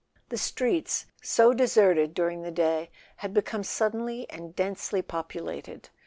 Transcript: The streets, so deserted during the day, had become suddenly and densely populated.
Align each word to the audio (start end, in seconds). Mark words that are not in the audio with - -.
The 0.29 0.37
streets, 0.39 1.05
so 1.21 1.53
deserted 1.53 2.15
during 2.15 2.41
the 2.41 2.49
day, 2.49 2.89
had 3.17 3.35
become 3.35 3.63
suddenly 3.63 4.27
and 4.31 4.55
densely 4.55 5.03
populated. 5.03 5.89